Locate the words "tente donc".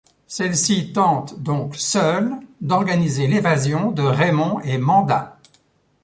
0.93-1.75